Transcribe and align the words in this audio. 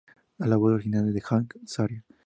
La 0.39 0.57
voz 0.57 0.73
original 0.73 1.09
es 1.09 1.13
de 1.13 1.21
Hank 1.23 1.57
Azaria. 1.63 2.03